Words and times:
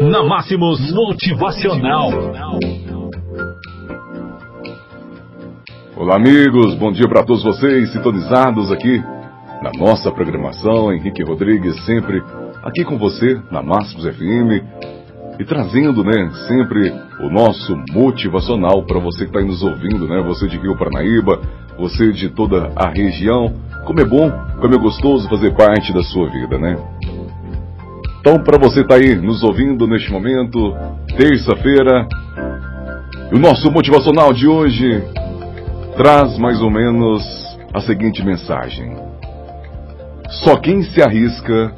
Na 0.00 0.24
Máximos 0.24 0.90
Motivacional. 0.94 2.08
Olá, 5.94 6.16
amigos. 6.16 6.74
Bom 6.76 6.90
dia 6.90 7.06
para 7.06 7.22
todos 7.22 7.42
vocês 7.42 7.92
sintonizados 7.92 8.72
aqui 8.72 8.98
na 9.62 9.70
nossa 9.78 10.10
programação. 10.10 10.90
Henrique 10.90 11.22
Rodrigues, 11.22 11.84
sempre 11.84 12.22
aqui 12.62 12.82
com 12.82 12.96
você 12.96 13.38
na 13.50 13.62
Máximos 13.62 14.06
FM 14.06 14.64
e 15.38 15.44
trazendo, 15.44 16.02
né, 16.02 16.30
sempre 16.48 16.90
o 17.20 17.28
nosso 17.28 17.76
motivacional 17.92 18.82
para 18.86 18.98
você 18.98 19.26
que 19.26 19.36
está 19.36 19.42
nos 19.42 19.62
ouvindo, 19.62 20.08
né? 20.08 20.22
Você 20.22 20.48
de 20.48 20.56
Rio 20.56 20.78
Paranaíba, 20.78 21.42
você 21.78 22.10
de 22.10 22.30
toda 22.30 22.72
a 22.74 22.88
região. 22.88 23.54
Como 23.86 24.00
é 24.00 24.04
bom, 24.04 24.30
como 24.60 24.74
é 24.74 24.78
gostoso 24.78 25.28
fazer 25.28 25.54
parte 25.54 25.92
da 25.92 26.02
sua 26.02 26.30
vida, 26.30 26.58
né? 26.58 26.76
Então, 28.20 28.38
para 28.44 28.58
você 28.58 28.82
estar 28.82 28.96
tá 28.96 29.00
aí 29.00 29.14
nos 29.14 29.42
ouvindo 29.42 29.86
neste 29.86 30.12
momento, 30.12 30.76
terça-feira, 31.16 32.06
o 33.32 33.38
nosso 33.38 33.70
motivacional 33.72 34.30
de 34.34 34.46
hoje 34.46 35.02
traz 35.96 36.36
mais 36.36 36.60
ou 36.60 36.70
menos 36.70 37.24
a 37.72 37.80
seguinte 37.80 38.22
mensagem: 38.22 38.94
Só 40.44 40.56
quem 40.58 40.82
se 40.82 41.00
arrisca 41.00 41.72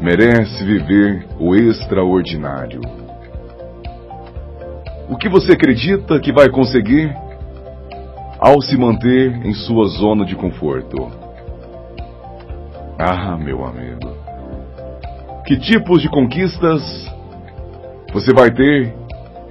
merece 0.00 0.64
viver 0.64 1.28
o 1.38 1.54
extraordinário. 1.54 2.80
O 5.08 5.16
que 5.16 5.28
você 5.28 5.52
acredita 5.52 6.18
que 6.18 6.32
vai 6.32 6.48
conseguir 6.48 7.14
ao 8.40 8.60
se 8.60 8.76
manter 8.76 9.46
em 9.46 9.54
sua 9.54 9.86
zona 9.86 10.24
de 10.24 10.34
conforto? 10.34 11.08
Ah, 12.98 13.36
meu 13.36 13.64
amigo. 13.64 14.09
Que 15.50 15.58
tipos 15.58 16.00
de 16.00 16.08
conquistas 16.08 16.80
você 18.12 18.32
vai 18.32 18.52
ter 18.52 18.94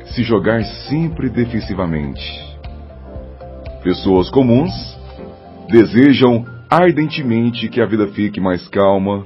se 0.05 0.23
jogar 0.23 0.63
sempre 0.87 1.29
defensivamente? 1.29 2.23
Pessoas 3.83 4.29
comuns 4.29 4.71
desejam 5.67 6.45
ardentemente 6.69 7.67
que 7.67 7.81
a 7.81 7.85
vida 7.85 8.07
fique 8.07 8.39
mais 8.39 8.65
calma, 8.69 9.25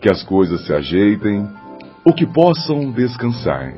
que 0.00 0.10
as 0.10 0.22
coisas 0.22 0.64
se 0.64 0.72
ajeitem 0.72 1.46
ou 2.02 2.14
que 2.14 2.26
possam 2.26 2.90
descansar. 2.92 3.74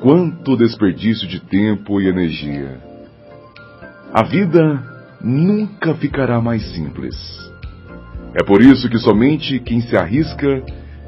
Quanto 0.00 0.56
desperdício 0.56 1.28
de 1.28 1.40
tempo 1.40 2.00
e 2.00 2.08
energia! 2.08 2.80
A 4.14 4.24
vida 4.24 4.82
nunca 5.20 5.94
ficará 5.94 6.40
mais 6.40 6.64
simples. 6.72 7.14
É 8.34 8.42
por 8.42 8.60
isso 8.60 8.88
que 8.88 8.98
somente 8.98 9.60
quem 9.60 9.80
se 9.80 9.96
arrisca 9.96 10.62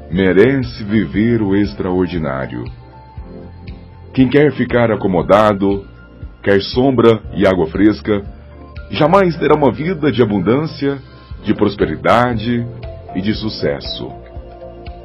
merece 0.09 0.83
viver 0.83 1.41
o 1.41 1.55
extraordinário. 1.55 2.63
Quem 4.13 4.29
quer 4.29 4.51
ficar 4.53 4.91
acomodado, 4.91 5.85
quer 6.41 6.61
sombra 6.61 7.21
e 7.33 7.45
água 7.45 7.67
fresca, 7.67 8.23
jamais 8.89 9.37
terá 9.37 9.55
uma 9.55 9.71
vida 9.71 10.11
de 10.11 10.23
abundância, 10.23 10.97
de 11.43 11.53
prosperidade 11.53 12.65
e 13.13 13.21
de 13.21 13.33
sucesso. 13.33 14.09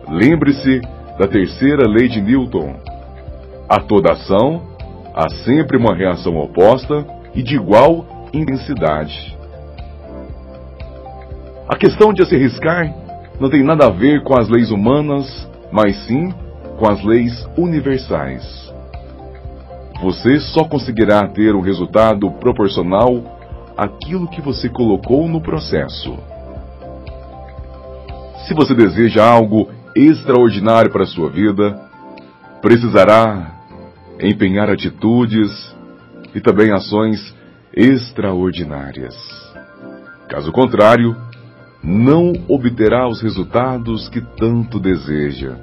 Lembre-se 0.09 0.81
da 1.19 1.27
terceira 1.27 1.89
lei 1.89 2.09
de 2.09 2.21
Newton. 2.21 2.77
A 3.69 3.81
toda 3.81 4.13
ação 4.13 4.63
há 5.15 5.29
sempre 5.45 5.77
uma 5.77 5.95
reação 5.95 6.37
oposta 6.37 7.05
e 7.35 7.43
de 7.43 7.57
igual 7.57 8.31
intensidade. 8.33 9.37
A 11.73 11.75
questão 11.75 12.13
de 12.13 12.23
se 12.27 12.35
arriscar 12.35 12.95
não 13.41 13.49
tem 13.49 13.63
nada 13.63 13.87
a 13.87 13.89
ver 13.91 14.23
com 14.25 14.39
as 14.39 14.47
leis 14.47 14.71
humanas, 14.71 15.49
mas 15.73 15.97
sim 16.05 16.31
com 16.79 16.87
as 16.87 17.03
leis 17.03 17.49
universais. 17.57 18.45
Você 20.03 20.39
só 20.39 20.65
conseguirá 20.65 21.27
ter 21.29 21.55
um 21.55 21.63
resultado 21.63 22.31
proporcional 22.33 23.25
àquilo 23.75 24.29
que 24.29 24.43
você 24.43 24.69
colocou 24.69 25.27
no 25.27 25.41
processo. 25.41 26.15
Se 28.47 28.53
você 28.53 28.75
deseja 28.75 29.25
algo 29.25 29.71
extraordinário 29.97 30.91
para 30.91 31.05
a 31.05 31.07
sua 31.07 31.31
vida, 31.31 31.81
precisará 32.61 33.51
empenhar 34.21 34.69
atitudes 34.69 35.75
e 36.35 36.41
também 36.43 36.71
ações 36.71 37.35
extraordinárias. 37.75 39.17
Caso 40.29 40.53
contrário, 40.53 41.17
não 41.83 42.33
obterá 42.49 43.09
os 43.09 43.21
resultados 43.21 44.09
que 44.09 44.21
tanto 44.37 44.79
deseja. 44.79 45.57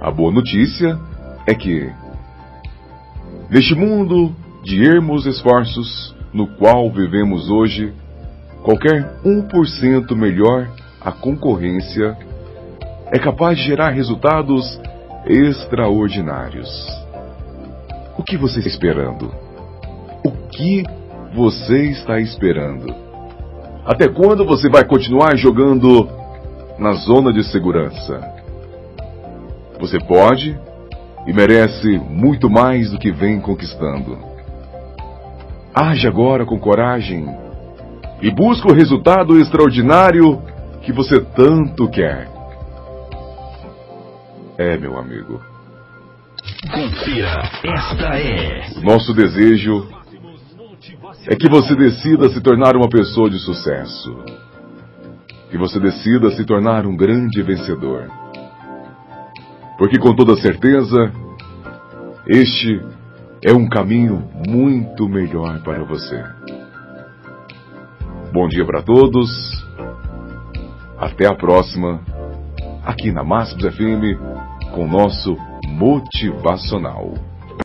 A 0.00 0.10
boa 0.10 0.30
notícia 0.30 0.98
é 1.46 1.54
que, 1.54 1.90
neste 3.48 3.74
mundo 3.74 4.34
de 4.62 4.84
ermos 4.84 5.24
esforços 5.24 6.14
no 6.32 6.46
qual 6.56 6.90
vivemos 6.90 7.50
hoje, 7.50 7.92
qualquer 8.62 9.20
1% 9.24 10.14
melhor 10.14 10.70
a 11.00 11.10
concorrência 11.10 12.16
é 13.06 13.18
capaz 13.18 13.58
de 13.58 13.64
gerar 13.64 13.90
resultados 13.90 14.78
extraordinários. 15.26 16.68
O 18.18 18.22
que 18.22 18.36
você 18.36 18.58
está 18.58 18.68
esperando? 18.68 19.32
O 20.24 20.30
que 20.50 20.84
você 21.34 21.86
está 21.90 22.20
esperando? 22.20 23.09
Até 23.84 24.08
quando 24.08 24.44
você 24.44 24.68
vai 24.68 24.84
continuar 24.84 25.36
jogando 25.36 26.08
na 26.78 26.92
zona 26.92 27.32
de 27.32 27.42
segurança? 27.44 28.20
Você 29.78 29.98
pode 29.98 30.58
e 31.26 31.32
merece 31.32 31.98
muito 31.98 32.50
mais 32.50 32.90
do 32.90 32.98
que 32.98 33.10
vem 33.10 33.40
conquistando. 33.40 34.18
Age 35.74 36.06
agora 36.06 36.44
com 36.44 36.58
coragem 36.58 37.26
e 38.20 38.30
busque 38.30 38.70
o 38.70 38.74
resultado 38.74 39.38
extraordinário 39.38 40.42
que 40.82 40.92
você 40.92 41.20
tanto 41.20 41.88
quer. 41.88 42.28
É, 44.58 44.76
meu 44.76 44.98
amigo. 44.98 45.40
Confira, 46.70 47.42
esta 47.64 48.18
é. 48.18 48.80
Nosso 48.82 49.14
desejo 49.14 49.88
é 51.30 51.36
que 51.36 51.48
você 51.48 51.76
decida 51.76 52.28
se 52.28 52.40
tornar 52.40 52.76
uma 52.76 52.88
pessoa 52.88 53.30
de 53.30 53.38
sucesso. 53.38 54.16
Que 55.48 55.56
você 55.56 55.78
decida 55.78 56.28
se 56.32 56.44
tornar 56.44 56.84
um 56.84 56.96
grande 56.96 57.40
vencedor. 57.40 58.10
Porque 59.78 59.96
com 59.96 60.12
toda 60.12 60.36
certeza, 60.36 61.12
este 62.26 62.84
é 63.44 63.52
um 63.52 63.68
caminho 63.68 64.28
muito 64.48 65.08
melhor 65.08 65.62
para 65.62 65.84
você. 65.84 66.20
Bom 68.32 68.48
dia 68.48 68.66
para 68.66 68.82
todos. 68.82 69.30
Até 70.98 71.28
a 71.28 71.34
próxima, 71.36 72.00
aqui 72.84 73.12
na 73.12 73.22
Máximos 73.22 73.72
FM, 73.72 74.18
com 74.74 74.84
o 74.84 74.88
nosso 74.88 75.36
Motivacional. 75.68 77.29